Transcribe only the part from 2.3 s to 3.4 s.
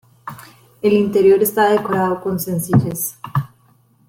sencillez.